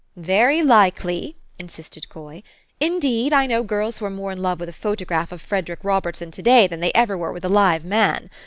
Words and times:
"Very 0.15 0.63
likely," 0.63 1.35
insisted 1.59 2.09
Coy. 2.09 2.41
"Indeed, 2.79 3.33
I 3.33 3.45
know 3.45 3.61
girls 3.61 3.99
who 3.99 4.05
are 4.05 4.09
more 4.09 4.31
in 4.31 4.41
love 4.41 4.59
with 4.59 4.67
a 4.69 4.73
photograph 4.73 5.31
of 5.31 5.43
Frederick 5.43 5.83
Robertson 5.83 6.31
to 6.31 6.41
day 6.41 6.65
than 6.65 6.79
they 6.79 6.91
ever 6.95 7.15
were 7.15 7.31
with 7.31 7.45
a 7.45 7.49
live 7.49 7.85
man. 7.85 8.31